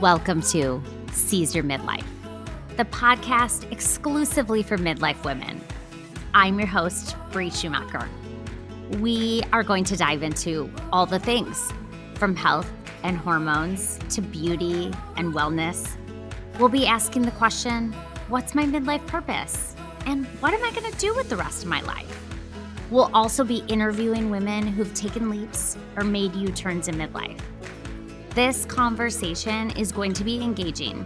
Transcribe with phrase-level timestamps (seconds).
[0.00, 2.06] Welcome to Seize Your Midlife,
[2.78, 5.60] the podcast exclusively for midlife women.
[6.32, 8.08] I'm your host, Bree Schumacher.
[8.98, 11.70] We are going to dive into all the things
[12.14, 15.86] from health and hormones to beauty and wellness.
[16.58, 17.92] We'll be asking the question
[18.30, 19.76] what's my midlife purpose?
[20.06, 22.24] And what am I going to do with the rest of my life?
[22.90, 27.38] We'll also be interviewing women who've taken leaps or made U turns in midlife.
[28.34, 31.04] This conversation is going to be engaging,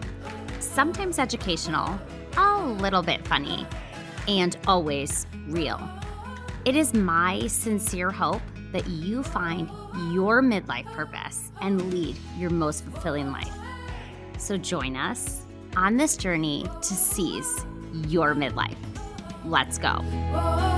[0.60, 1.98] sometimes educational,
[2.37, 3.66] a little bit funny,
[4.28, 5.80] and always real.
[6.66, 8.42] It is my sincere hope
[8.73, 9.70] that you find
[10.12, 13.56] your midlife purpose and lead your most fulfilling life.
[14.37, 15.46] So join us
[15.79, 17.65] on this journey to seize
[18.06, 18.77] your midlife.
[19.46, 20.73] Let's go.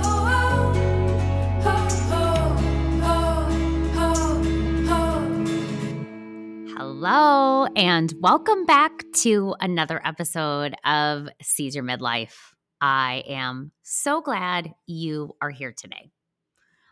[6.99, 12.33] Hello, and welcome back to another episode of Seize Your Midlife.
[12.81, 16.09] I am so glad you are here today.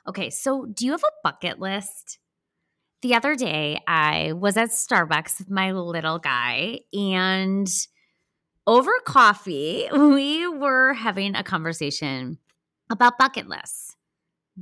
[0.08, 2.20] Okay, so do you have a bucket list?
[3.02, 7.68] The other day, I was at Starbucks with my little guy, and
[8.68, 12.38] over coffee, we were having a conversation
[12.92, 13.96] about bucket lists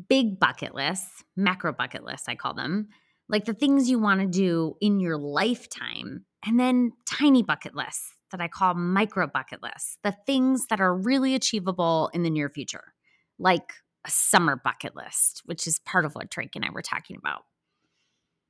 [0.10, 2.90] big bucket lists, macro bucket lists, I call them,
[3.30, 8.14] like the things you want to do in your lifetime, and then tiny bucket lists
[8.32, 12.50] that I call micro bucket lists, the things that are really achievable in the near
[12.50, 12.94] future,
[13.40, 13.74] like
[14.06, 17.44] a summer bucket list, which is part of what Drake and I were talking about.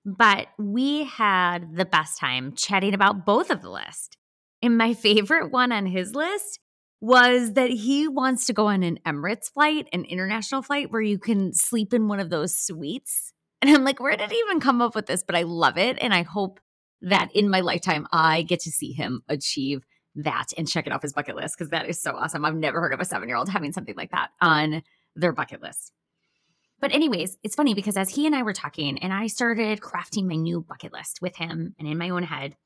[0.05, 4.17] But we had the best time chatting about both of the list.
[4.61, 6.59] And my favorite one on his list
[6.99, 11.19] was that he wants to go on an Emirates flight, an international flight where you
[11.19, 13.32] can sleep in one of those suites.
[13.63, 15.23] And I'm like, where did he even come up with this?
[15.23, 15.97] But I love it.
[16.01, 16.59] And I hope
[17.01, 19.85] that in my lifetime, I get to see him achieve
[20.15, 22.43] that and check it off his bucket list because that is so awesome.
[22.43, 24.83] I've never heard of a seven year old having something like that on
[25.15, 25.93] their bucket list.
[26.81, 30.27] But, anyways, it's funny because as he and I were talking and I started crafting
[30.27, 32.57] my new bucket list with him and in my own head,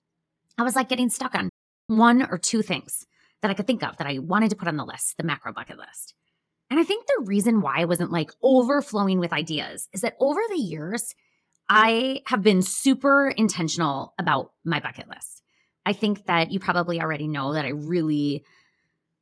[0.58, 1.52] I was like getting stuck on
[1.86, 3.06] one or two things
[3.44, 5.54] that I could think of that I wanted to put on the list, the macro
[5.54, 6.16] bucket list.
[6.70, 10.42] And I think the reason why I wasn't like overflowing with ideas is that over
[10.50, 11.16] the years,
[11.70, 15.44] I have been super intentional about my bucket list.
[15.86, 18.44] I think that you probably already know that I really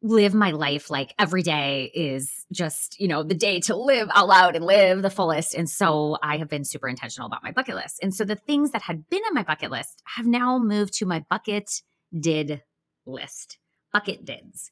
[0.02, 4.28] live my life like every day is just, you know, the day to live out
[4.28, 5.56] loud and live the fullest.
[5.56, 8.00] And so I have been super intentional about my bucket list.
[8.04, 11.06] And so the things that had been on my bucket list have now moved to
[11.06, 11.82] my bucket
[12.18, 12.62] did
[13.06, 13.58] list
[13.92, 14.72] bucket dids.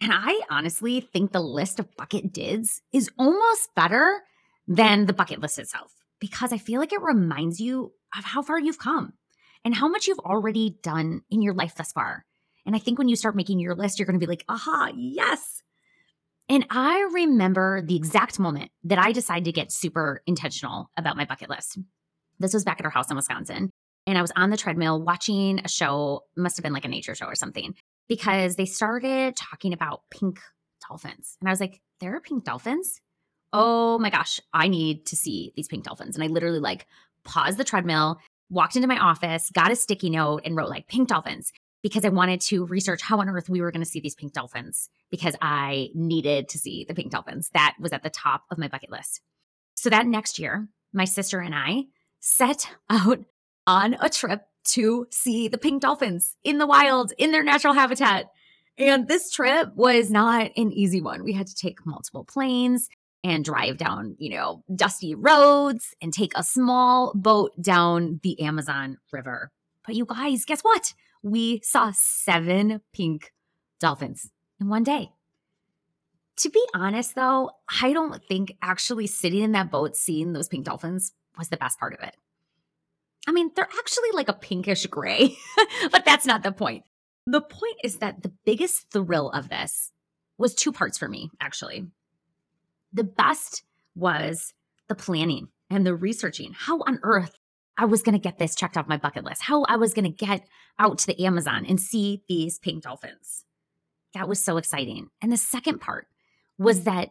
[0.00, 4.22] And I honestly think the list of bucket dids is almost better
[4.66, 8.58] than the bucket list itself because I feel like it reminds you of how far
[8.58, 9.14] you've come
[9.64, 12.24] and how much you've already done in your life thus far.
[12.64, 14.92] And I think when you start making your list, you're going to be like, aha,
[14.94, 15.62] yes.
[16.48, 21.24] And I remember the exact moment that I decided to get super intentional about my
[21.24, 21.78] bucket list.
[22.38, 23.70] This was back at our house in Wisconsin.
[24.08, 27.14] And I was on the treadmill watching a show, must have been like a nature
[27.14, 27.74] show or something
[28.08, 30.40] because they started talking about pink
[30.88, 31.36] dolphins.
[31.42, 33.02] And I was like, there are pink dolphins?
[33.52, 36.16] Oh my gosh, I need to see these pink dolphins.
[36.16, 36.86] And I literally like
[37.24, 41.08] paused the treadmill, walked into my office, got a sticky note, and wrote like pink
[41.08, 41.52] dolphins
[41.82, 44.32] because I wanted to research how on earth we were going to see these pink
[44.32, 47.50] dolphins because I needed to see the pink dolphins.
[47.52, 49.20] That was at the top of my bucket list.
[49.74, 51.88] So that next year, my sister and I
[52.20, 53.20] set out
[53.68, 58.30] on a trip to see the pink dolphins in the wild in their natural habitat.
[58.78, 61.22] And this trip was not an easy one.
[61.22, 62.88] We had to take multiple planes
[63.22, 68.96] and drive down, you know, dusty roads and take a small boat down the Amazon
[69.12, 69.50] River.
[69.84, 70.94] But you guys, guess what?
[71.22, 73.32] We saw seven pink
[73.80, 75.10] dolphins in one day.
[76.38, 77.50] To be honest, though,
[77.82, 81.78] I don't think actually sitting in that boat seeing those pink dolphins was the best
[81.78, 82.16] part of it.
[83.28, 85.36] I mean, they're actually like a pinkish gray,
[85.92, 86.84] but that's not the point.
[87.26, 89.92] The point is that the biggest thrill of this
[90.38, 91.88] was two parts for me, actually.
[92.90, 93.64] The best
[93.94, 94.54] was
[94.88, 96.54] the planning and the researching.
[96.54, 97.38] How on earth
[97.76, 100.06] I was going to get this checked off my bucket list, how I was going
[100.06, 100.48] to get
[100.78, 103.44] out to the Amazon and see these pink dolphins.
[104.14, 105.10] That was so exciting.
[105.20, 106.06] And the second part
[106.56, 107.10] was that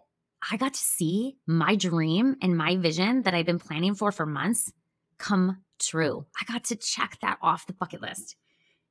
[0.52, 4.26] I got to see my dream and my vision that I've been planning for for
[4.26, 4.74] months
[5.18, 6.26] come true.
[6.40, 8.36] I got to check that off the bucket list.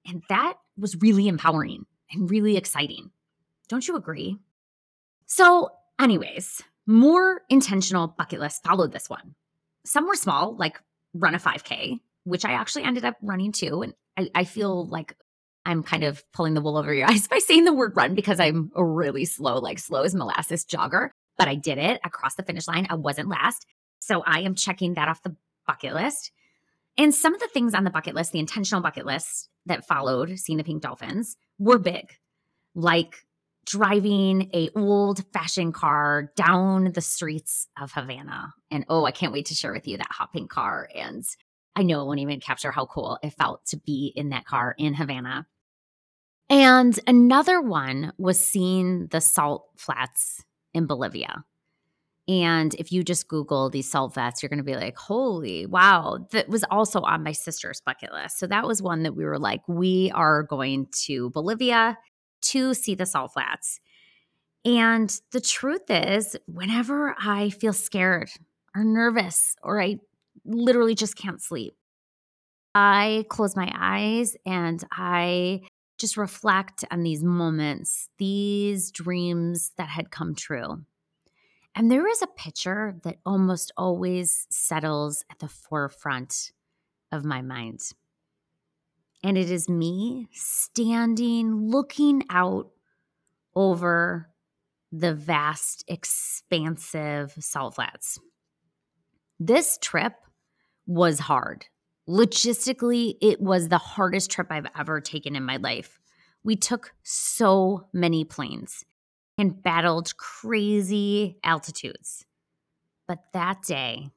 [0.07, 3.11] And that was really empowering and really exciting.
[3.69, 4.39] Don't you agree?
[5.27, 5.71] So,
[6.01, 9.35] anyways, more intentional bucket lists followed this one.
[9.85, 10.81] Some were small, like
[11.15, 13.83] run a 5K, which I actually ended up running too.
[13.83, 15.17] And I, I feel like
[15.65, 18.39] I'm kind of pulling the wool over your eyes by saying the word run because
[18.39, 22.45] I'm a really slow, like slow as molasses jogger, but I did it across the
[22.45, 22.87] finish line.
[22.89, 23.67] I wasn't last.
[23.99, 25.35] So I am checking that off the
[25.67, 26.33] bucket list.
[26.99, 30.39] And some of the things on the bucket list, the intentional bucket list that followed
[30.39, 32.07] seeing the pink dolphins, were big,
[32.75, 33.27] like
[33.67, 38.55] driving a old fashioned car down the streets of Havana.
[38.71, 40.89] And oh, I can't wait to share with you that hot pink car.
[40.95, 41.25] And
[41.75, 44.75] I know it won't even capture how cool it felt to be in that car
[44.79, 45.47] in Havana.
[46.49, 51.45] And another one was seeing the salt flats in Bolivia.
[52.29, 56.27] And if you just Google these salt flats, you're going to be like, holy wow.
[56.33, 58.39] That was also on my sister's bucket list.
[58.39, 61.97] So that was one that we were like, we are going to Bolivia
[62.43, 63.81] to see the salt flats.
[64.65, 68.31] And the truth is, whenever I feel scared
[68.75, 69.99] or nervous or I
[70.45, 71.77] literally just can't sleep,
[72.75, 75.63] I close my eyes and I
[75.99, 80.85] just reflect on these moments, these dreams that had come true.
[81.79, 86.53] And there is a picture that almost always settles at the forefront
[87.13, 87.81] of my mind.
[89.23, 92.71] And it is me standing, looking out
[93.55, 94.31] over
[94.91, 98.19] the vast, expansive salt flats.
[99.39, 100.15] This trip
[100.87, 101.67] was hard.
[102.09, 105.99] Logistically, it was the hardest trip I've ever taken in my life.
[106.43, 108.87] We took so many planes
[109.39, 112.25] and battled crazy altitudes.
[113.07, 114.11] But that day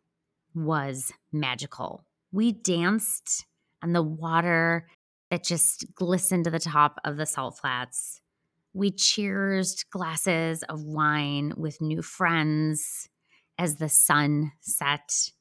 [0.56, 2.06] was magical.
[2.32, 3.46] We danced
[3.84, 4.88] on the water
[5.30, 8.22] that just glistened to the top of the salt flats.
[8.74, 13.10] We cheersed glasses of wine with new friends
[13.58, 15.32] as the sun set.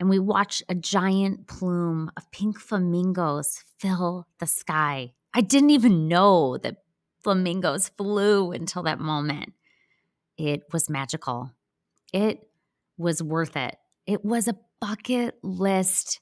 [0.00, 5.12] And we watched a giant plume of pink flamingos fill the sky.
[5.32, 6.78] I didn't even know that
[7.22, 9.52] flamingos flew until that moment.
[10.36, 11.50] It was magical.
[12.12, 12.48] It
[12.98, 13.76] was worth it.
[14.06, 16.20] It was a bucket list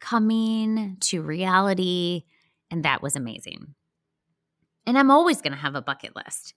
[0.00, 2.24] coming to reality
[2.70, 3.74] and that was amazing.
[4.86, 6.54] And I'm always going to have a bucket list.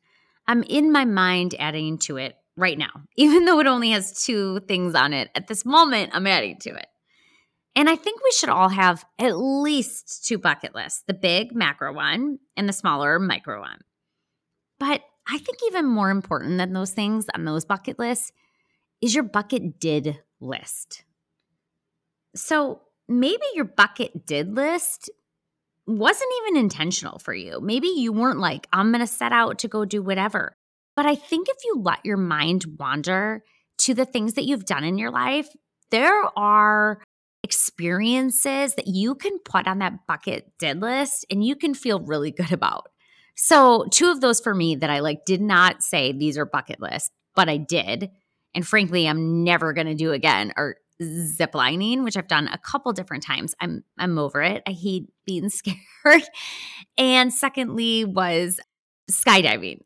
[0.48, 4.62] I'm in my mind adding to it right now, even though it only has two
[4.62, 5.30] things on it.
[5.36, 6.88] At this moment, I'm adding to it.
[7.75, 11.94] And I think we should all have at least two bucket lists the big macro
[11.94, 13.80] one and the smaller micro one.
[14.80, 18.31] But I think even more important than those things on those bucket lists
[19.01, 21.04] is your bucket did list.
[22.36, 25.10] So maybe your bucket did list
[25.88, 27.60] wasn't even intentional for you.
[27.62, 30.56] Maybe you weren't like, I'm going to set out to go do whatever.
[30.95, 33.44] But I think if you let your mind wander
[33.80, 35.48] to the things that you've done in your life,
[35.92, 37.01] there are
[37.45, 42.31] experiences that you can put on that bucket did list and you can feel really
[42.31, 42.89] good about.
[43.38, 46.81] So, two of those for me that I like did not say these are bucket
[46.81, 48.09] lists, but I did.
[48.56, 52.92] And frankly, I'm never going to do again are ziplining, which I've done a couple
[52.94, 53.53] different times.
[53.59, 54.63] I'm I'm over it.
[54.65, 56.24] I hate being scared.
[56.98, 58.59] and secondly was
[59.12, 59.81] skydiving,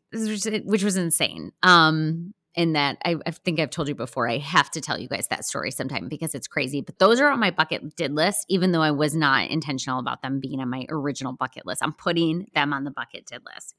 [0.64, 1.52] which was insane.
[1.62, 5.08] Um, in that I, I, think I've told you before, I have to tell you
[5.08, 6.80] guys that story sometime because it's crazy.
[6.80, 10.22] But those are on my bucket did list, even though I was not intentional about
[10.22, 11.82] them being on my original bucket list.
[11.82, 13.74] I'm putting them on the bucket did list.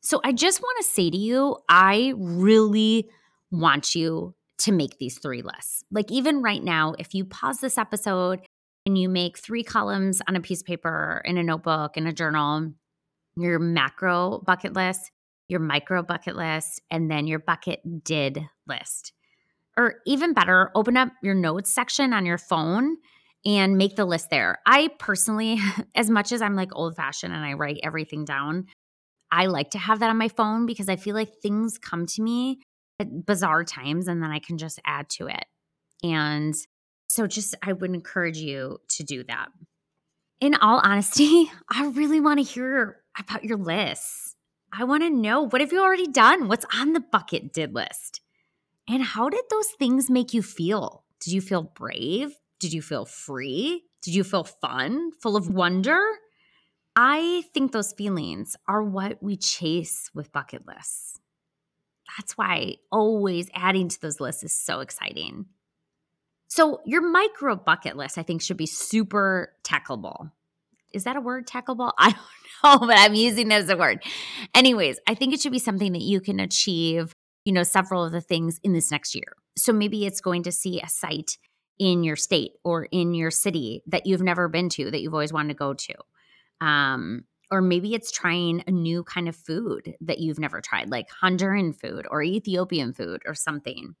[0.00, 3.08] So I just want to say to you, I really
[3.50, 5.84] want you to make these three lists.
[5.90, 8.40] Like, even right now, if you pause this episode
[8.84, 12.12] and you make three columns on a piece of paper in a notebook in a
[12.12, 12.72] journal,
[13.36, 15.10] your macro bucket list,
[15.48, 19.12] your micro bucket list, and then your bucket did list.
[19.76, 22.96] Or even better, open up your notes section on your phone
[23.44, 24.58] and make the list there.
[24.66, 25.58] I personally,
[25.94, 28.66] as much as I'm like old fashioned and I write everything down,
[29.30, 32.22] I like to have that on my phone because I feel like things come to
[32.22, 32.60] me
[33.00, 35.44] at bizarre times and then I can just add to it.
[36.02, 36.54] And
[37.08, 39.48] so just I would encourage you to do that.
[40.40, 44.23] In all honesty, I really want to hear about your lists.
[44.76, 46.48] I want to know what have you already done?
[46.48, 48.20] What's on the bucket did list?
[48.88, 51.04] And how did those things make you feel?
[51.20, 52.34] Did you feel brave?
[52.58, 53.84] Did you feel free?
[54.02, 56.00] Did you feel fun, full of wonder?
[56.96, 61.18] I think those feelings are what we chase with bucket lists
[62.16, 65.46] that's why always adding to those lists is so exciting.
[66.48, 70.30] So, your micro bucket list, I think, should be super tackleable.
[70.92, 71.92] Is that a word, tackleable?
[71.98, 72.20] I don't
[72.80, 74.02] but I'm using it as a word.
[74.54, 78.12] Anyways, I think it should be something that you can achieve, you know, several of
[78.12, 79.34] the things in this next year.
[79.56, 81.36] So, maybe it's going to see a site
[81.78, 85.32] in your state or in your city that you've never been to that you've always
[85.32, 85.94] wanted to go to.
[86.62, 91.08] Um, or maybe it's trying a new kind of food that you've never tried, like
[91.22, 93.94] Honduran food or Ethiopian food or something.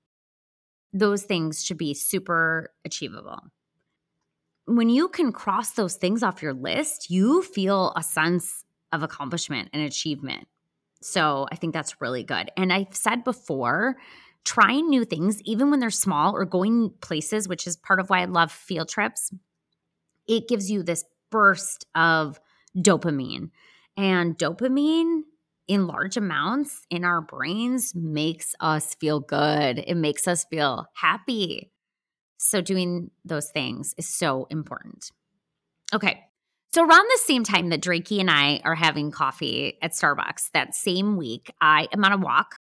[0.94, 3.40] Those things should be super achievable.
[4.66, 9.68] When you can cross those things off your list, you feel a sense of accomplishment
[9.72, 10.48] and achievement.
[11.02, 12.50] So I think that's really good.
[12.56, 13.96] And I've said before,
[14.44, 18.22] trying new things, even when they're small or going places, which is part of why
[18.22, 19.32] I love field trips,
[20.26, 22.40] it gives you this burst of
[22.76, 23.50] dopamine.
[23.96, 25.22] And dopamine
[25.68, 29.78] in large amounts in our brains makes us feel good.
[29.86, 31.70] It makes us feel happy.
[32.46, 35.10] So, doing those things is so important.
[35.94, 36.24] Okay.
[36.74, 40.74] So, around the same time that Drakey and I are having coffee at Starbucks, that
[40.74, 42.56] same week, I am on a walk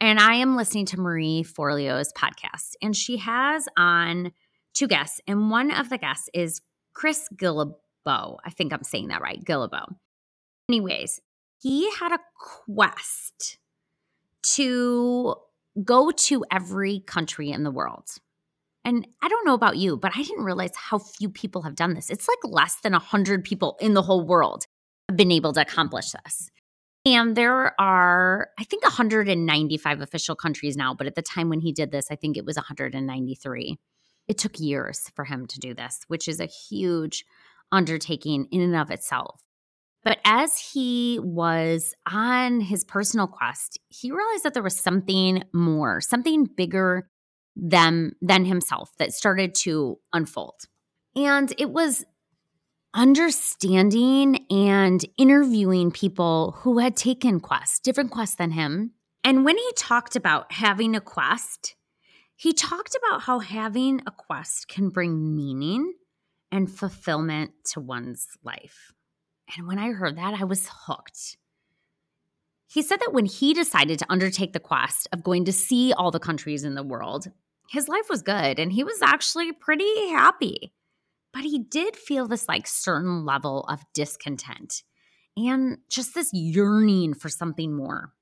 [0.00, 2.76] and I am listening to Marie Forleo's podcast.
[2.80, 4.32] And she has on
[4.72, 5.20] two guests.
[5.26, 6.62] And one of the guests is
[6.94, 7.74] Chris Guillebeau.
[8.06, 9.44] I think I'm saying that right.
[9.44, 9.84] Guillebeau.
[10.70, 11.20] Anyways,
[11.60, 12.20] he had a
[12.66, 13.58] quest
[14.54, 15.34] to
[15.84, 18.08] go to every country in the world.
[18.84, 21.94] And I don't know about you, but I didn't realize how few people have done
[21.94, 22.10] this.
[22.10, 24.66] It's like less than 100 people in the whole world
[25.08, 26.50] have been able to accomplish this.
[27.04, 31.72] And there are, I think, 195 official countries now, but at the time when he
[31.72, 33.78] did this, I think it was 193.
[34.28, 37.24] It took years for him to do this, which is a huge
[37.72, 39.40] undertaking in and of itself.
[40.02, 46.00] But as he was on his personal quest, he realized that there was something more,
[46.00, 47.08] something bigger
[47.60, 50.62] than, than himself that started to unfold.
[51.14, 52.04] And it was
[52.94, 58.92] understanding and interviewing people who had taken quests, different quests than him.
[59.22, 61.76] And when he talked about having a quest,
[62.34, 65.92] he talked about how having a quest can bring meaning
[66.50, 68.92] and fulfillment to one's life.
[69.56, 71.36] And when I heard that, I was hooked.
[72.66, 76.10] He said that when he decided to undertake the quest of going to see all
[76.10, 77.26] the countries in the world,
[77.70, 80.72] his life was good and he was actually pretty happy.
[81.32, 84.82] But he did feel this like certain level of discontent
[85.36, 88.12] and just this yearning for something more.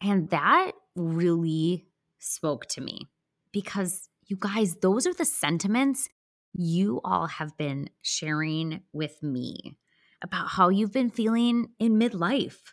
[0.00, 1.84] And that really
[2.18, 3.10] spoke to me
[3.52, 6.08] because you guys, those are the sentiments
[6.54, 9.76] you all have been sharing with me
[10.22, 12.72] about how you've been feeling in midlife.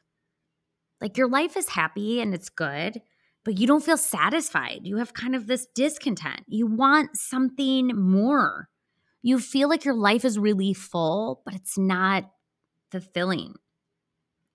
[1.01, 3.01] Like your life is happy and it's good,
[3.43, 4.81] but you don't feel satisfied.
[4.83, 6.41] You have kind of this discontent.
[6.47, 8.69] You want something more
[9.21, 12.29] you feel like your life is really full, but it's not
[12.91, 13.53] fulfilling.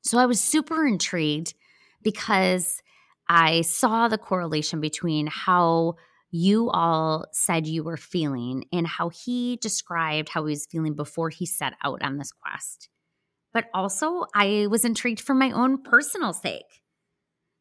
[0.02, 1.54] So I was super intrigued
[2.02, 2.82] because
[3.28, 5.94] I saw the correlation between how
[6.30, 11.30] you all said you were feeling and how he described how he was feeling before
[11.30, 12.88] he set out on this quest.
[13.52, 16.82] But also, I was intrigued for my own personal sake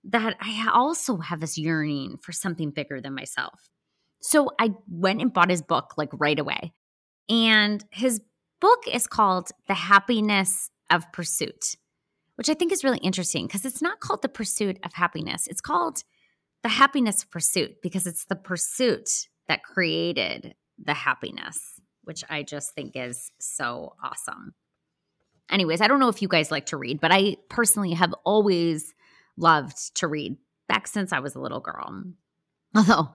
[0.10, 3.70] that I also have this yearning for something bigger than myself.
[4.22, 6.74] So I went and bought his book like right away.
[7.30, 8.22] And his
[8.60, 11.76] book is called The Happiness of Pursuit,
[12.36, 15.48] which I think is really interesting because it's not called The Pursuit of Happiness.
[15.48, 16.04] It's called
[16.64, 19.10] The Happiness of Pursuit because it's the pursuit
[19.48, 24.54] that created the happiness, which I just think is so awesome.
[25.52, 28.95] Anyways, I don't know if you guys like to read, but I personally have always
[29.38, 30.38] loved to read
[30.68, 32.04] back since I was a little girl.
[32.76, 33.14] Although,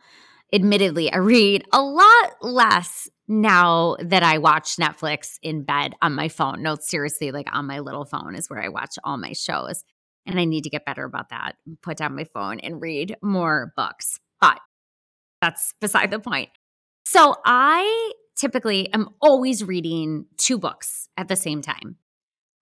[0.52, 6.28] admittedly, I read a lot less now that I watch Netflix in bed on my
[6.28, 6.62] phone.
[6.62, 9.84] No, seriously, like on my little phone is where I watch all my shows.
[10.26, 11.52] And I need to get better about that.
[11.82, 14.18] Put down my phone and read more books.
[14.40, 14.60] But
[15.40, 16.50] that's beside the point.
[17.04, 21.96] So I typically am always reading two books at the same time.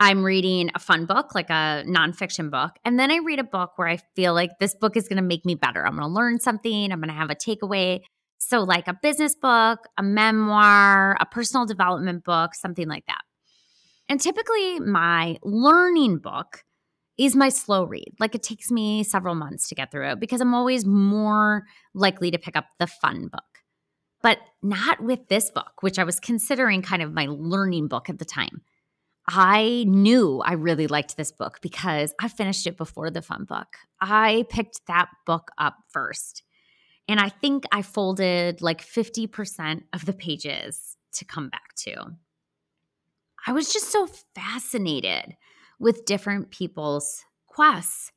[0.01, 3.73] I'm reading a fun book, like a nonfiction book, and then I read a book
[3.77, 5.85] where I feel like this book is going to make me better.
[5.85, 8.01] I'm going to learn something, I'm going to have a takeaway.
[8.41, 13.23] So, like a business book, a memoir, a personal development book, something like that.
[14.09, 16.63] And typically, my learning book
[17.19, 18.15] is my slow read.
[18.21, 22.31] Like it takes me several months to get through it because I'm always more likely
[22.31, 23.43] to pick up the fun book.
[24.23, 28.19] But not with this book, which I was considering kind of my learning book at
[28.19, 28.63] the time.
[29.31, 33.77] I knew I really liked this book because I finished it before the fun book.
[34.01, 36.43] I picked that book up first.
[37.07, 42.17] And I think I folded like 50% of the pages to come back to.
[43.47, 45.37] I was just so fascinated
[45.79, 48.13] with different people's quests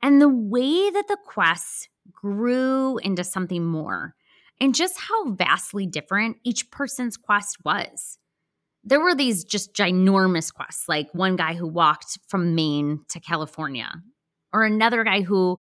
[0.00, 4.14] and the way that the quests grew into something more
[4.60, 8.18] and just how vastly different each person's quest was.
[8.84, 13.90] There were these just ginormous quests, like one guy who walked from Maine to California,
[14.52, 15.58] or another guy who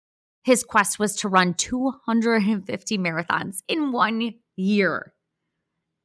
[0.45, 5.13] his quest was to run 250 marathons in one year.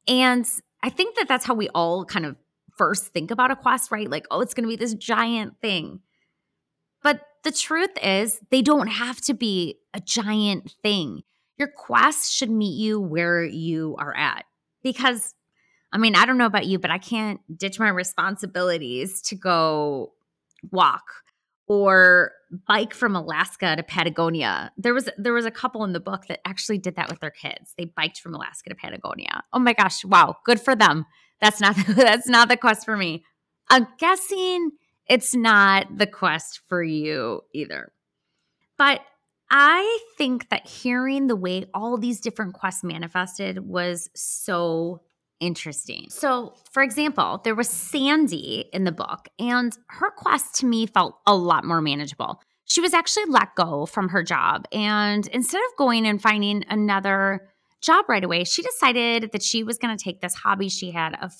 [0.06, 0.46] And
[0.82, 2.36] I think that that's how we all kind of
[2.76, 4.10] first think about a quest, right?
[4.10, 6.00] Like, oh, it's going to be this giant thing.
[7.02, 11.22] But the truth is, they don't have to be a giant thing.
[11.56, 14.44] Your quest should meet you where you are at.
[14.82, 15.34] Because,
[15.94, 20.12] I mean, I don't know about you, but I can't ditch my responsibilities to go
[20.72, 21.04] walk
[21.68, 22.32] or
[22.66, 24.72] bike from Alaska to Patagonia.
[24.76, 27.30] There was there was a couple in the book that actually did that with their
[27.30, 27.74] kids.
[27.78, 29.44] They biked from Alaska to Patagonia.
[29.52, 31.06] Oh my gosh, wow, good for them.
[31.40, 33.24] That's not that's not the quest for me.
[33.70, 34.72] I'm guessing
[35.08, 37.92] it's not the quest for you either.
[38.76, 39.00] But
[39.48, 45.00] I think that hearing the way all these different quests manifested was so
[45.40, 46.06] interesting.
[46.08, 51.18] So, for example, there was Sandy in the book, and her quest to me felt
[51.26, 52.40] a lot more manageable.
[52.64, 57.48] She was actually let go from her job, and instead of going and finding another
[57.80, 61.16] job right away, she decided that she was going to take this hobby she had
[61.22, 61.32] of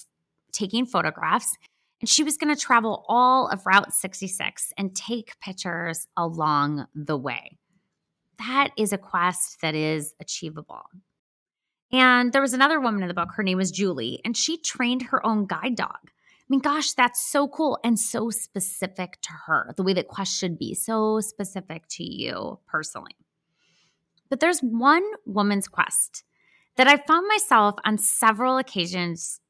[0.53, 1.57] taking photographs
[2.01, 7.17] and she was going to travel all of Route 66 and take pictures along the
[7.17, 7.59] way.
[8.39, 10.83] That is a quest that is achievable.
[11.93, 15.03] And there was another woman in the book, her name was Julie, and she trained
[15.03, 15.99] her own guide dog.
[16.05, 20.37] I mean, gosh, that's so cool and so specific to her, the way that quest
[20.37, 23.17] should be so specific to you personally.
[24.29, 26.25] But there's one woman's quest
[26.77, 29.41] that I found myself on several occasions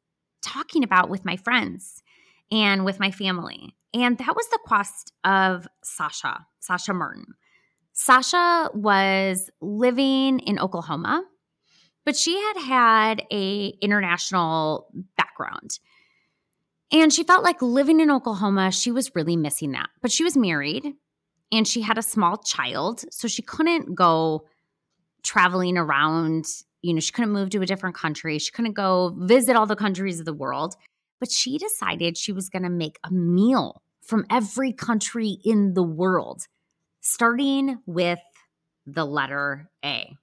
[0.43, 2.03] talking about with my friends
[2.53, 3.75] and with my family.
[3.93, 7.27] And that was the quest of Sasha, Sasha Martin.
[7.93, 11.25] Sasha was living in Oklahoma,
[12.05, 15.79] but she had had a international background.
[16.93, 19.89] And she felt like living in Oklahoma, she was really missing that.
[20.01, 20.95] But she was married
[21.51, 24.47] and she had a small child, so she couldn't go
[25.23, 26.47] traveling around
[26.85, 28.39] you know, she couldn't move to a different country.
[28.39, 30.77] She couldn't go visit all the countries of the world.
[31.19, 35.83] But she decided she was going to make a meal from every country in the
[35.83, 36.47] world,
[37.01, 38.19] starting with
[38.87, 40.15] the letter A.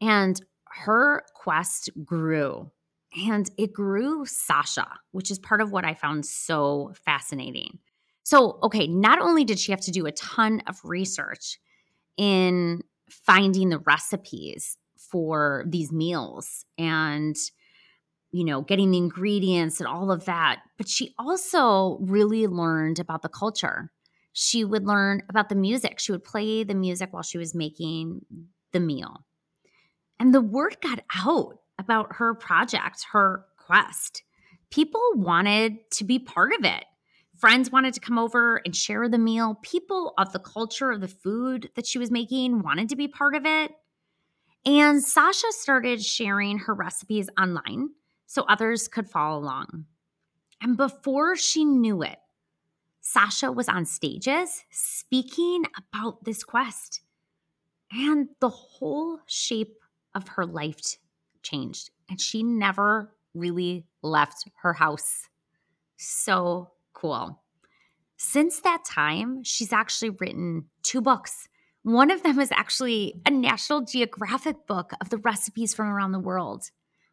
[0.00, 2.70] And her quest grew
[3.16, 7.78] and it grew Sasha, which is part of what I found so fascinating.
[8.22, 11.58] So, okay, not only did she have to do a ton of research
[12.16, 17.34] in finding the recipes for these meals and
[18.30, 23.22] you know getting the ingredients and all of that but she also really learned about
[23.22, 23.90] the culture.
[24.32, 25.98] She would learn about the music.
[25.98, 28.20] She would play the music while she was making
[28.72, 29.24] the meal
[30.20, 34.22] and the word got out about her project her quest
[34.70, 36.84] people wanted to be part of it
[37.40, 39.58] Friends wanted to come over and share the meal.
[39.62, 43.34] People of the culture of the food that she was making wanted to be part
[43.34, 43.72] of it.
[44.66, 47.92] And Sasha started sharing her recipes online
[48.26, 49.86] so others could follow along.
[50.60, 52.18] And before she knew it,
[53.00, 57.00] Sasha was on stages speaking about this quest.
[57.90, 59.78] And the whole shape
[60.14, 60.96] of her life
[61.42, 61.90] changed.
[62.08, 65.28] And she never really left her house.
[65.96, 67.42] So cool.
[68.16, 71.48] Since that time, she's actually written two books.
[71.82, 76.18] One of them is actually a National Geographic book of the recipes from around the
[76.18, 76.64] world.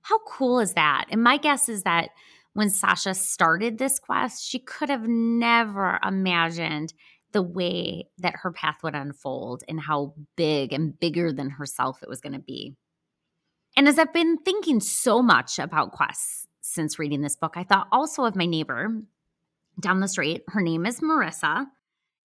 [0.01, 1.05] How cool is that?
[1.09, 2.09] And my guess is that
[2.53, 6.93] when Sasha started this quest, she could have never imagined
[7.31, 12.09] the way that her path would unfold and how big and bigger than herself it
[12.09, 12.75] was going to be.
[13.77, 17.87] And as I've been thinking so much about quests since reading this book, I thought
[17.91, 19.03] also of my neighbor,
[19.79, 20.41] down the street.
[20.47, 21.67] Her name is Marissa.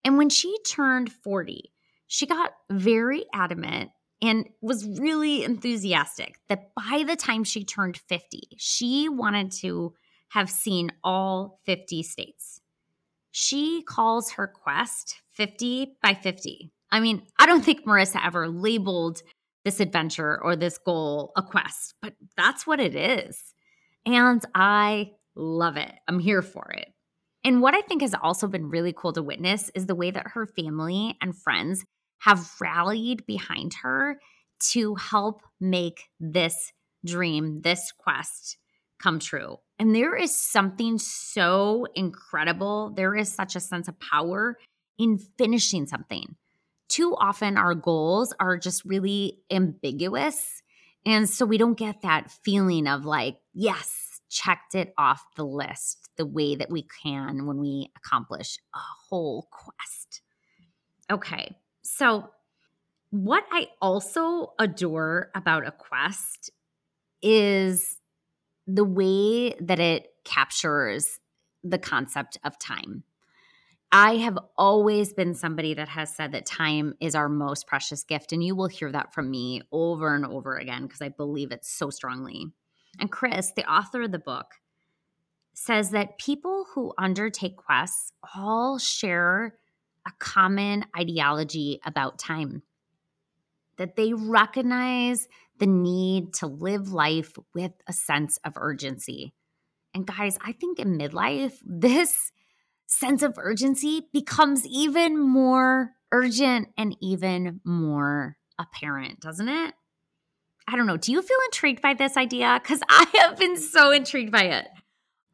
[0.03, 1.71] And when she turned 40,
[2.07, 8.41] she got very adamant and was really enthusiastic that by the time she turned 50,
[8.57, 9.93] she wanted to
[10.29, 12.61] have seen all 50 states.
[13.31, 16.71] She calls her quest 50 by 50.
[16.91, 19.21] I mean, I don't think Marissa ever labeled
[19.65, 23.53] this adventure or this goal a quest, but that's what it is.
[24.05, 25.91] And I love it.
[26.07, 26.87] I'm here for it.
[27.45, 30.29] And what I think has also been really cool to witness is the way that
[30.29, 31.85] her family and friends
[32.19, 34.19] have rallied behind her
[34.71, 36.71] to help make this
[37.05, 38.57] dream, this quest
[39.01, 39.57] come true.
[39.77, 42.93] And there is something so incredible.
[42.95, 44.57] There is such a sense of power
[44.97, 46.35] in finishing something,
[46.93, 50.61] too often our goals are just really ambiguous.
[51.07, 56.09] And so we don't get that feeling of like, yes, checked it off the list
[56.17, 58.79] the way that we can when we accomplish a
[59.09, 60.21] whole quest.
[61.11, 62.29] Okay, so
[63.09, 66.51] what I also adore about a quest
[67.23, 67.97] is
[68.67, 71.19] the way that it captures
[71.63, 73.03] the concept of time.
[73.95, 78.31] I have always been somebody that has said that time is our most precious gift.
[78.31, 81.63] And you will hear that from me over and over again because I believe it
[81.63, 82.47] so strongly.
[82.99, 84.47] And Chris, the author of the book,
[85.53, 89.59] says that people who undertake quests all share
[90.07, 92.63] a common ideology about time,
[93.77, 95.27] that they recognize
[95.59, 99.35] the need to live life with a sense of urgency.
[99.93, 102.31] And guys, I think in midlife, this
[102.93, 109.73] sense of urgency becomes even more urgent and even more apparent, doesn't it?
[110.67, 110.97] I don't know.
[110.97, 112.59] Do you feel intrigued by this idea?
[112.61, 114.67] Because I have been so intrigued by it.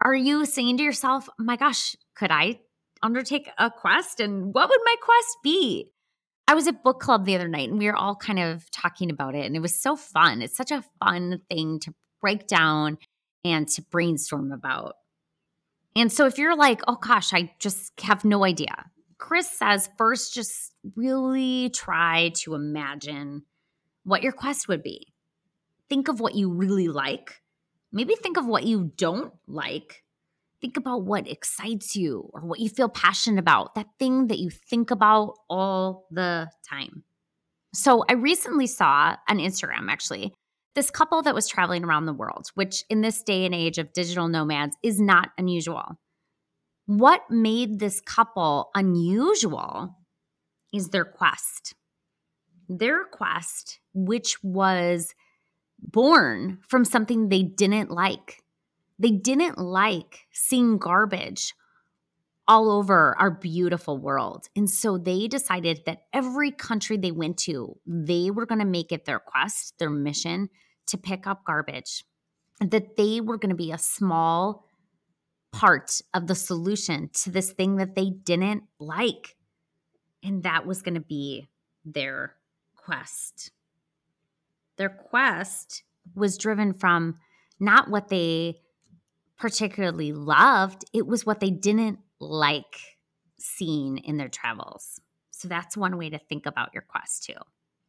[0.01, 2.61] Are you saying to yourself, my gosh, could I
[3.03, 4.19] undertake a quest?
[4.19, 5.91] And what would my quest be?
[6.47, 9.11] I was at book club the other night and we were all kind of talking
[9.11, 10.41] about it, and it was so fun.
[10.41, 12.97] It's such a fun thing to break down
[13.45, 14.95] and to brainstorm about.
[15.95, 20.33] And so if you're like, oh gosh, I just have no idea, Chris says first
[20.33, 23.43] just really try to imagine
[24.03, 25.13] what your quest would be.
[25.89, 27.41] Think of what you really like.
[27.91, 30.03] Maybe think of what you don't like.
[30.61, 34.49] Think about what excites you or what you feel passionate about, that thing that you
[34.49, 37.03] think about all the time.
[37.73, 40.33] So I recently saw on Instagram actually
[40.75, 43.93] this couple that was traveling around the world, which in this day and age of
[43.93, 45.99] digital nomads is not unusual.
[46.85, 49.95] What made this couple unusual
[50.73, 51.75] is their quest.
[52.67, 55.13] Their quest, which was
[55.79, 58.43] born from something they didn't like.
[58.99, 61.53] They didn't like seeing garbage
[62.49, 64.47] all over our beautiful world.
[64.55, 68.91] And so they decided that every country they went to, they were going to make
[68.91, 70.49] it their quest, their mission
[70.87, 72.03] to pick up garbage,
[72.59, 74.65] that they were going to be a small
[75.51, 79.35] part of the solution to this thing that they didn't like.
[80.23, 81.47] And that was going to be
[81.85, 82.35] their
[82.75, 83.51] quest.
[84.77, 85.83] Their quest
[86.15, 87.19] was driven from
[87.59, 88.55] not what they
[89.37, 92.79] particularly loved, it was what they didn't like
[93.39, 94.99] seen in their travels.
[95.31, 97.39] So that's one way to think about your quest too.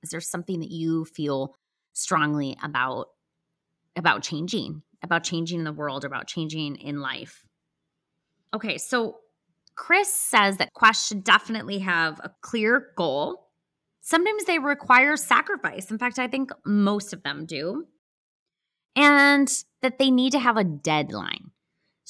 [0.02, 1.56] Is there something that you feel
[1.92, 3.08] strongly about
[3.96, 7.44] about changing, about changing the world, about changing in life?
[8.54, 9.18] Okay, so
[9.74, 13.48] Chris says that quests should definitely have a clear goal.
[14.00, 15.90] Sometimes they require sacrifice.
[15.90, 17.86] In fact, I think most of them do
[18.96, 21.50] and that they need to have a deadline.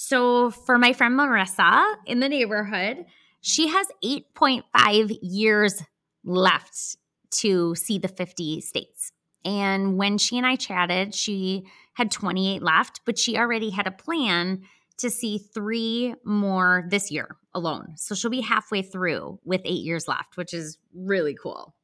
[0.03, 3.05] So for my friend Marissa in the neighborhood,
[3.43, 5.83] she has 8.5 years
[6.25, 6.97] left
[7.33, 9.13] to see the 50 states.
[9.45, 13.91] And when she and I chatted, she had 28 left, but she already had a
[13.91, 14.63] plan
[14.97, 17.93] to see three more this year alone.
[17.97, 21.75] So she'll be halfway through with eight years left, which is really cool.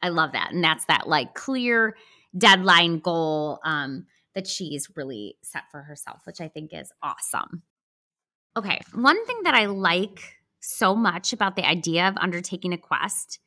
[0.00, 0.52] I love that.
[0.52, 1.96] And that's that like clear
[2.36, 3.58] deadline goal.
[3.64, 4.06] Um,
[4.38, 7.64] that she's really set for herself, which I think is awesome.
[8.56, 13.40] Okay, one thing that I like so much about the idea of undertaking a quest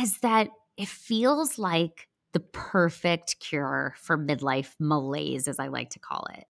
[0.00, 5.98] is that it feels like the perfect cure for midlife malaise, as I like to
[5.98, 6.44] call it.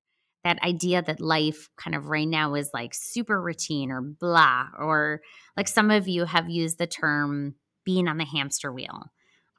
[0.44, 5.22] That idea that life kind of right now is like super routine or blah, or
[5.56, 7.54] like some of you have used the term
[7.86, 9.04] being on the hamster wheel.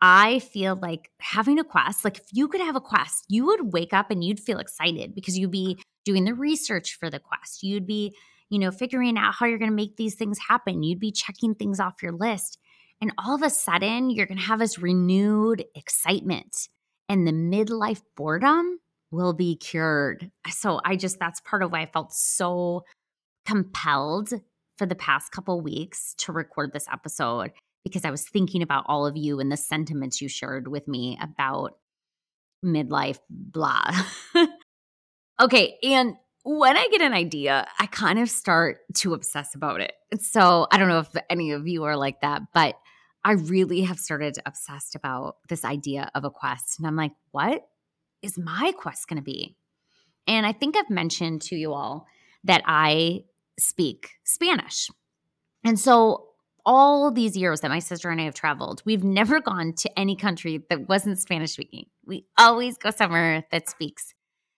[0.02, 3.74] I feel like having a quest, like if you could have a quest, you would
[3.74, 7.64] wake up and you'd feel excited because you'd be doing the research for the quest.
[7.64, 8.16] You'd be,
[8.50, 10.84] you know, figuring out how you're going to make these things happen.
[10.84, 12.60] You'd be checking things off your list.
[13.02, 16.70] And all of a sudden, you're going to have this renewed excitement
[17.10, 18.80] and the midlife boredom
[19.12, 20.32] will be cured.
[20.50, 22.84] So I just, that's part of why I felt so
[23.46, 24.30] compelled
[24.78, 27.52] for the past couple weeks to record this episode
[27.84, 31.18] because I was thinking about all of you and the sentiments you shared with me
[31.22, 31.78] about
[32.63, 33.92] midlife blah.
[35.42, 39.94] okay, and when I get an idea, I kind of start to obsess about it.
[40.20, 42.76] So I don't know if any of you are like that, but
[43.26, 46.80] I really have started obsessed about this idea of a quest.
[46.80, 47.68] And I'm like, what
[48.22, 49.58] is my quest going to be?
[50.26, 52.08] And I think I've mentioned to you all
[52.46, 53.26] that I
[53.60, 54.90] speak Spanish.
[55.66, 56.27] And so
[56.68, 60.16] all these years that my sister and I have traveled, we've never gone to any
[60.16, 61.88] country that wasn't Spanish speaking.
[62.06, 64.14] We always go somewhere that speaks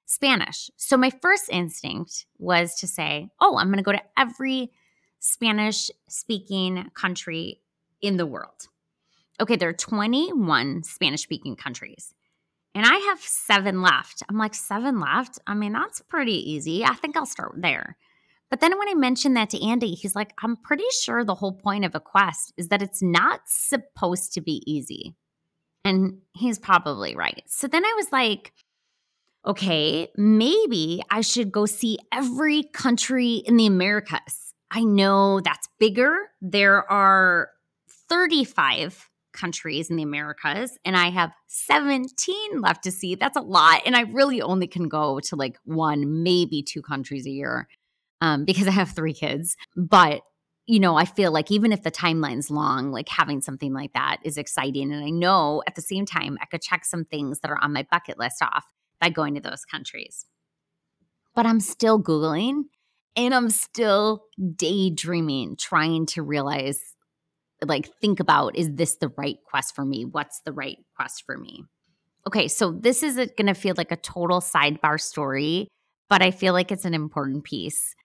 [0.05, 0.71] Spanish.
[0.75, 4.71] So my first instinct was to say, oh, I'm going to go to every
[5.19, 7.61] Spanish speaking country
[8.01, 8.67] in the world.
[9.39, 12.13] Okay, there are 21 Spanish speaking countries.
[12.73, 14.23] And I have seven left.
[14.27, 15.39] I'm like, seven left?
[15.45, 16.83] I mean, that's pretty easy.
[16.83, 17.97] I think I'll start there.
[18.49, 21.53] But then when I mentioned that to Andy, he's like, I'm pretty sure the whole
[21.53, 25.15] point of a quest is that it's not supposed to be easy.
[25.85, 27.43] And he's probably right.
[27.47, 28.53] So then I was like,
[29.45, 34.53] okay, maybe I should go see every country in the Americas.
[34.71, 36.15] I know that's bigger.
[36.41, 37.49] There are
[38.09, 43.15] 35 countries in the Americas, and I have 17 left to see.
[43.15, 43.81] That's a lot.
[43.85, 47.67] And I really only can go to like one, maybe two countries a year
[48.21, 49.55] um, because I have three kids.
[49.75, 50.21] But
[50.69, 54.17] you know, I feel like even if the timeline's long, like having something like that
[54.23, 54.93] is exciting.
[54.93, 57.73] And I know at the same time, I could check some things that are on
[57.73, 58.65] my bucket list off
[59.01, 60.27] by going to those countries.
[61.33, 62.65] But I'm still Googling
[63.15, 66.79] and I'm still daydreaming, trying to realize,
[67.65, 70.05] like, think about is this the right quest for me?
[70.05, 71.63] What's the right quest for me?
[72.27, 75.67] Okay, so this is going to feel like a total sidebar story,
[76.09, 77.95] but I feel like it's an important piece.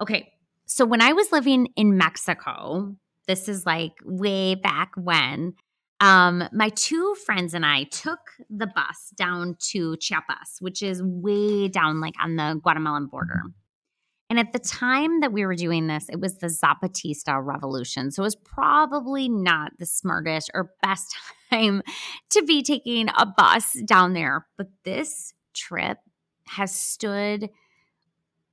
[0.00, 0.32] Okay,
[0.66, 2.94] so when I was living in Mexico,
[3.26, 5.54] this is like way back when,
[6.00, 11.68] um, my two friends and I took the bus down to Chiapas, which is way
[11.68, 13.42] down like on the Guatemalan border.
[14.30, 18.10] And at the time that we were doing this, it was the Zapatista revolution.
[18.10, 21.16] So it was probably not the smartest or best
[21.50, 21.82] time
[22.30, 24.46] to be taking a bus down there.
[24.56, 25.98] But this trip
[26.46, 27.48] has stood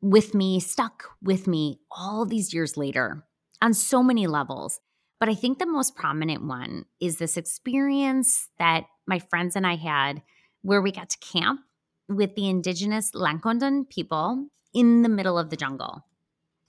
[0.06, 3.26] with me, stuck with me all these years later
[3.60, 4.80] on so many levels.
[5.20, 9.78] But I think the most prominent one is this experience that my friends and I
[9.78, 10.22] had
[10.62, 11.62] where we got to camp
[12.08, 16.06] with the indigenous Tla'ancouhtun people in the middle of the jungle.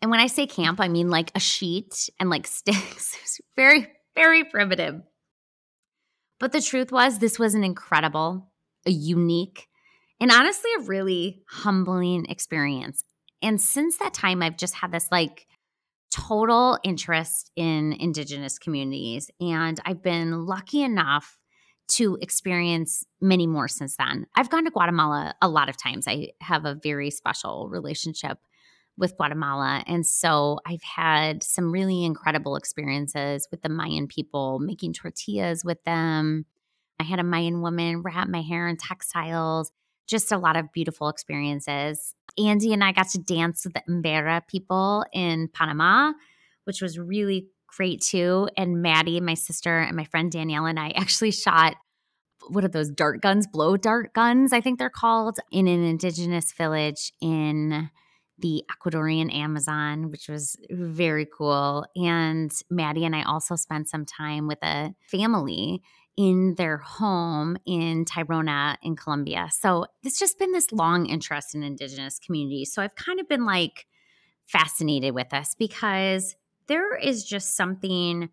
[0.01, 3.19] And when I say camp, I mean like a sheet and like sticks.
[3.23, 5.03] It's very, very primitive.
[6.41, 8.51] But the truth was, this was an incredible,
[8.87, 9.69] a unique,
[10.21, 13.05] and honestly, a really humbling experience.
[13.43, 15.47] And since that time, I've just had this like
[16.11, 19.31] total interest in Indigenous communities.
[19.41, 21.39] And I've been lucky enough
[21.89, 24.27] to experience many more since then.
[24.35, 26.09] I've gone to Guatemala a lot of times.
[26.09, 28.39] I have a very special relationship
[28.99, 29.85] with Guatemala.
[29.87, 35.83] And so I've had some really incredible experiences with the Mayan people, making tortillas with
[35.85, 36.47] them.
[36.99, 39.71] I had a Mayan woman wrap my hair in textiles,
[40.07, 42.15] just a lot of beautiful experiences.
[42.39, 46.13] Andy and I got to dance with the Embera people in Panama,
[46.65, 48.49] which was really great too.
[48.57, 51.77] And Maddie, my sister, and my friend Danielle and I actually shot
[52.49, 53.47] what are those dart guns?
[53.47, 57.91] Blow dart guns, I think they're called, in an indigenous village in
[58.39, 61.87] the Ecuadorian Amazon, which was very cool.
[61.97, 65.83] And Maddie and I also spent some time with a family
[66.17, 69.49] in their home in Tayrona in Colombia.
[69.53, 72.73] So it's just been this long interest in Indigenous communities.
[72.73, 73.87] So I've kind of been like
[74.47, 76.37] fascinated with this because
[76.69, 78.31] there is just something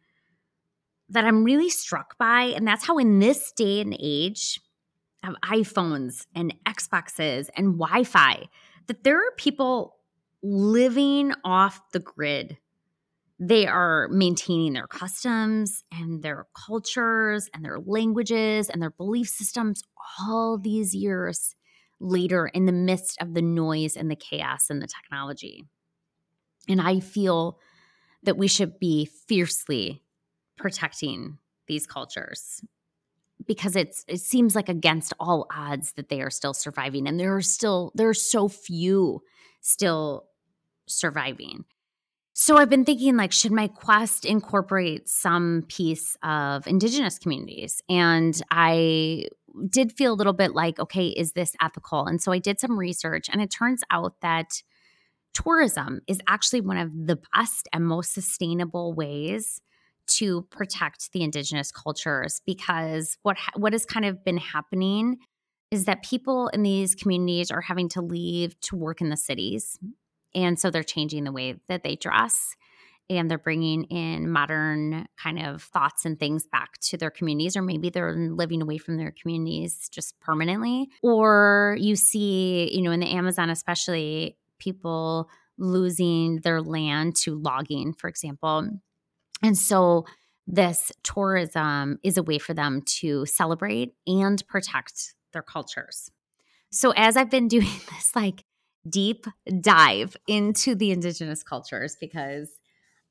[1.10, 2.54] that I'm really struck by.
[2.56, 4.62] And that's how, in this day and age
[5.24, 8.48] of iPhones and Xboxes and Wi Fi,
[8.88, 9.98] that there are people
[10.42, 12.58] living off the grid
[13.48, 19.84] they are maintaining their customs and their cultures and their languages and their belief systems
[20.22, 21.54] all these years
[22.00, 25.66] later in the midst of the noise and the chaos and the technology.
[26.70, 27.60] And I feel
[28.24, 30.02] that we should be fiercely
[30.56, 32.62] protecting these cultures
[33.46, 37.36] because it's it seems like against all odds that they are still surviving and there
[37.36, 39.22] are still there are so few
[39.60, 40.28] still
[40.86, 41.66] surviving
[42.34, 47.82] so I've been thinking like should my quest incorporate some piece of indigenous communities?
[47.90, 49.28] And I
[49.70, 52.06] did feel a little bit like okay, is this ethical?
[52.08, 54.64] And so I did some research and it turns out that
[55.34, 59.62] tourism is actually one of the best and most sustainable ways
[60.06, 65.18] to protect the indigenous cultures because what ha- what has kind of been happening
[65.72, 69.80] is that people in these communities are having to leave to work in the cities
[70.36, 72.56] and so they're changing the way that they dress
[73.10, 77.62] and they're bringing in modern kind of thoughts and things back to their communities, or
[77.62, 80.90] maybe they're living away from their communities just permanently.
[81.02, 87.94] Or you see, you know, in the Amazon, especially, people losing their land to logging,
[87.94, 88.70] for example.
[89.42, 90.06] And so
[90.48, 96.10] this tourism is a way for them to celebrate and protect their cultures.
[96.72, 98.44] So as I've been doing this like
[98.88, 99.26] deep
[99.62, 102.50] dive into the indigenous cultures because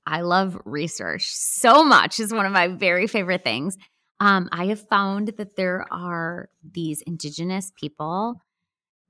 [0.07, 3.77] I love research so much is one of my very favorite things.
[4.21, 8.41] Um, I have found that there are these indigenous people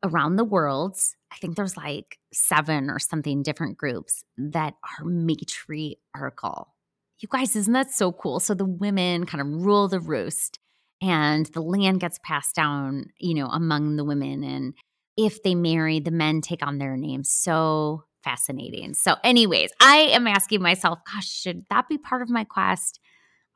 [0.02, 0.96] around the world.
[1.32, 6.74] I think there's like seven or something different groups that are matriarchal.
[7.20, 8.40] You guys, isn't that so cool?
[8.40, 10.58] So the women kind of rule the roost
[11.00, 14.42] and the land gets passed down, you know, among the women.
[14.42, 14.74] And
[15.16, 17.30] if they marry, the men take on their names.
[17.30, 18.94] So fascinating.
[18.94, 23.00] So, anyways, I am asking myself, gosh, should that be part of my quest?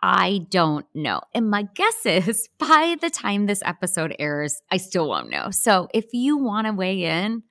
[0.03, 1.21] I don't know.
[1.35, 5.51] And my guess is by the time this episode airs, I still won't know.
[5.51, 7.42] So, if you want to weigh in,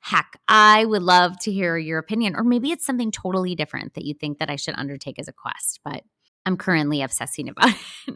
[0.00, 2.36] heck, I would love to hear your opinion.
[2.36, 5.32] Or maybe it's something totally different that you think that I should undertake as a
[5.32, 6.02] quest, but
[6.44, 7.74] I'm currently obsessing about
[8.08, 8.14] it.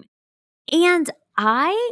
[0.72, 1.90] And I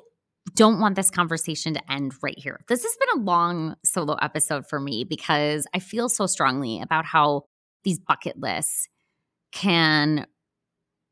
[0.54, 2.60] don't want this conversation to end right here.
[2.68, 7.04] This has been a long solo episode for me because I feel so strongly about
[7.04, 7.44] how
[7.84, 8.88] these bucket lists
[9.52, 10.26] can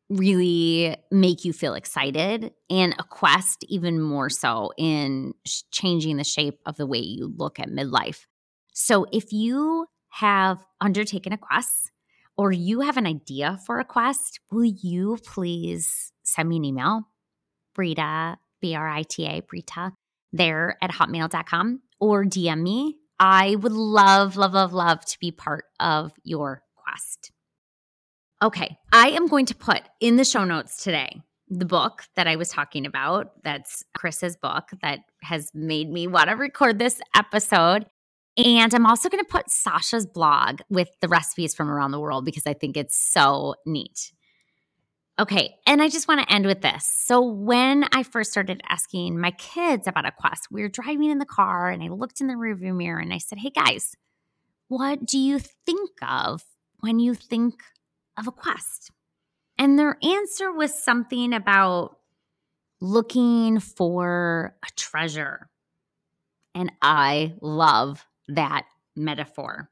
[0.09, 6.25] really make you feel excited and a quest even more so in sh- changing the
[6.25, 8.27] shape of the way you look at midlife.
[8.73, 11.91] So if you have undertaken a quest
[12.37, 17.03] or you have an idea for a quest, will you please send me an email?
[17.75, 19.93] Brita, B R I T A, Brita,
[20.33, 22.97] there at hotmail.com or DM me.
[23.19, 27.33] I would love, love, love, love to be part of your quest.
[28.43, 32.37] Okay, I am going to put in the show notes today the book that I
[32.37, 33.43] was talking about.
[33.45, 37.87] That's Chris's book that has made me want to record this episode.
[38.37, 42.25] And I'm also going to put Sasha's blog with the recipes from around the world
[42.25, 44.13] because I think it's so neat.
[45.19, 46.87] Okay, and I just want to end with this.
[46.87, 51.19] So, when I first started asking my kids about a quest, we were driving in
[51.19, 53.97] the car and I looked in the rearview mirror and I said, Hey guys,
[54.69, 56.43] what do you think of
[56.81, 57.55] when you think
[58.19, 58.91] of a quest?
[59.57, 61.97] And their answer was something about
[62.83, 65.49] looking for a treasure.
[66.55, 69.71] And I love that metaphor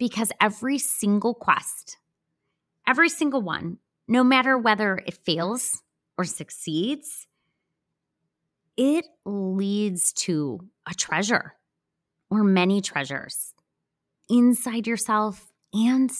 [0.00, 1.96] because every single quest,
[2.88, 5.82] every single one no matter whether it fails
[6.18, 7.26] or succeeds,
[8.76, 11.54] it leads to a treasure
[12.30, 13.54] or many treasures
[14.28, 16.10] inside yourself and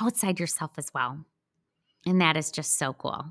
[0.00, 1.24] outside yourself as well.
[2.06, 3.24] And that is just so cool.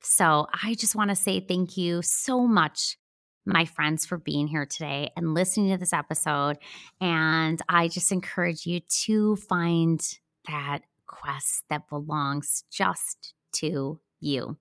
[0.00, 2.96] So I just want to say thank you so much,
[3.46, 6.58] my friends, for being here today and listening to this episode.
[7.00, 10.00] And I just encourage you to find
[10.48, 10.80] that
[11.20, 14.56] quest that belongs just to you.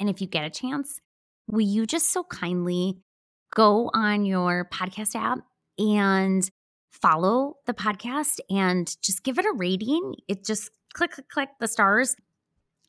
[0.00, 1.00] And if you get a chance,
[1.46, 2.98] will you just so kindly
[3.54, 5.40] go on your podcast app
[5.78, 6.48] and
[6.92, 10.14] follow the podcast and just give it a rating?
[10.28, 12.14] It just click, click, click the stars.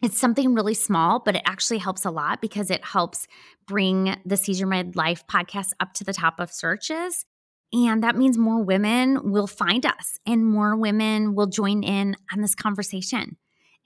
[0.02, 3.28] It's something really small, but it actually helps a lot because it helps
[3.67, 7.26] bring the Seize Your Midlife podcast up to the top of searches.
[7.72, 12.42] And that means more women will find us and more women will join in on
[12.42, 13.38] this conversation.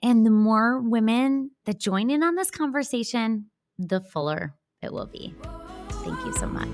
[0.02, 5.34] And the more women that join in on this conversation, the fuller it will be.
[5.90, 6.68] Thank you so much.